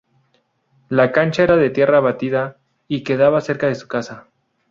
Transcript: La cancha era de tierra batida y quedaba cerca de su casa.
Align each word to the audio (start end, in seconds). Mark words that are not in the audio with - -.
La 0.89 1.11
cancha 1.11 1.43
era 1.43 1.57
de 1.57 1.69
tierra 1.69 1.99
batida 1.99 2.57
y 2.87 3.03
quedaba 3.03 3.39
cerca 3.39 3.67
de 3.67 3.75
su 3.75 3.87
casa. 3.87 4.25